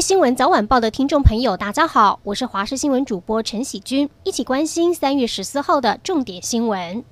[0.00, 7.02] 新闻早晚报的听众朋友，大家好，我是华视新闻主播陈喜君，一起关心三月十四号的重点新闻。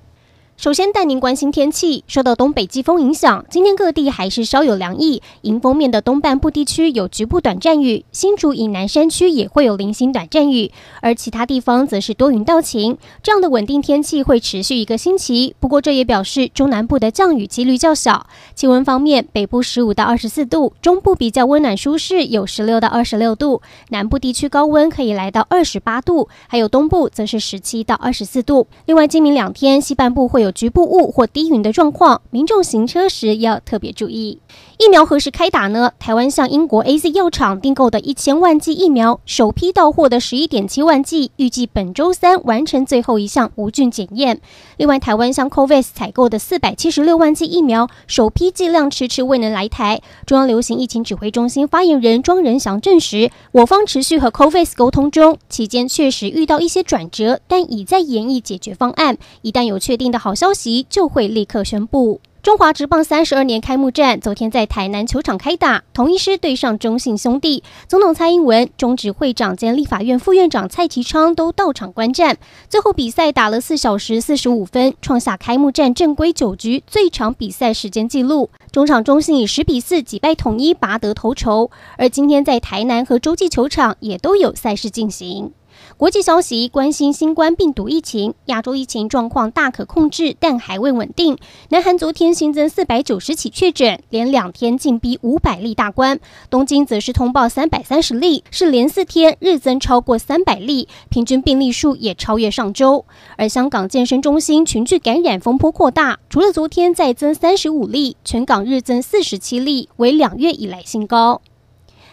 [0.56, 5.20] 首先带您关心天气，受到东北季风影响，今天各地还是稍有凉意。
[5.42, 10.72] 迎风面的东半部地区有局部短暂雨，新竹以南山区也会有零星短暂雨，
[11.02, 12.96] 而其他地方则是多云到晴。
[13.22, 15.54] 这样的稳定天气会持续一个星期。
[15.60, 18.26] 不过这也表示中南部的降雨几率较小。
[18.54, 23.60] 气温方面，北部十五到二十四度，中部比较温暖舒适，有十六到二十六度，
[23.90, 28.66] 南部地区高温可以来到二十八度，还有东部则是十七到二十四度。
[28.86, 30.45] 另外，今明两天西半部会有。
[30.46, 34.38] 有局部雾或低云的状况，民众行车时要特别注意。
[34.78, 35.90] 疫苗何时开打呢？
[35.98, 44.38] 台湾向英国 AZ 药厂订购的一千万剂疫苗，首批到货的十一点七万剂，预计本周三完成最后一项无菌检验。
[44.76, 50.02] 另外，台湾向 COVAX 采购的四百七十六万剂疫苗，首批剂量迟迟未能来台。
[50.26, 59.16] 中央流行疫情指挥中心发言人庄仁祥证实，我方持续和 COVAX 沟通中，期间确实遇到一些转折，但已在研议解决方案。
[59.40, 62.20] 一旦有确定的好消息，就会立刻宣布。
[62.46, 67.64] 中华职棒三十二年开幕战昨天在台南球场开打，统一师对上中信兄弟。
[67.88, 72.38] 总统蔡英文、中职会长兼立法院副院长蔡其昌都到场观战。
[72.68, 78.48] 最后比赛打了四小时四十五分，创下开幕战正规九局最长比赛时间纪录。
[78.70, 81.72] 中场中信以十比四击败统一，拔得头筹。
[81.98, 85.50] 而今天在台南和洲际球场也都有赛事进行。
[85.96, 91.38] 国际消息，关心新冠病毒疫情，亚洲疫情状况大可控制，但还未稳定。
[91.70, 96.20] 南韩昨天新增四百九十起确诊，连两天进逼五百例大关。
[96.50, 103.04] 东京则是通报三百三十例，是连四天日增超过三百例，平均病例数也超越上周。
[103.36, 111.40] 而香港健身中心群聚感染风波扩大，除了昨天再增三十五例，全港日增四十七例，为两月以来新高。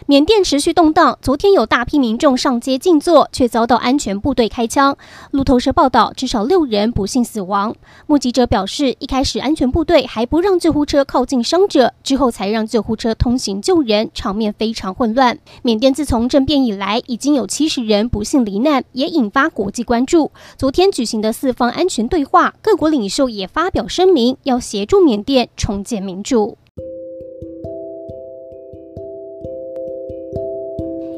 [0.06, 4.94] 缅甸持续动荡，昨天有大批民众上街静坐，却遭到安全部队开枪。
[5.30, 7.74] 路透社报道，至少六人不幸死亡。
[8.06, 15.38] 目击者表示，一开始安全部队还不让救护车靠近伤者，之后才让救护车通行救人，场面非常混乱。
[15.62, 20.32] 缅甸自从政变以来，已经有七十人不幸罹难，也引发国际关注。
[20.58, 26.58] 昨天举行的四方安全对话，各国领袖也发表声明，要协助缅甸重建民主。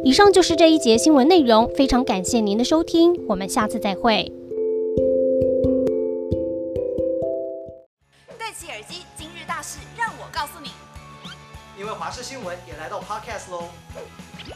[0.06, 4.32] 以上就是这一节新闻内容，非常感谢您的收听，我们下次再会。
[8.38, 10.70] 戴起耳机，今日大事让我告诉你。
[11.76, 13.64] 因为华视新闻也来到 Podcast 喽，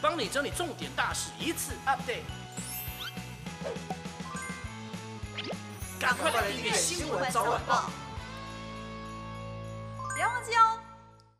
[0.01, 2.21] 帮你整理重点大事，一次 update。
[5.99, 7.89] 赶快来订阅《新闻早晚报》，
[10.15, 10.80] 别忘记哦。